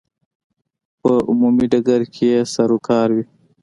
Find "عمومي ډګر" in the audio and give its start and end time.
1.29-2.01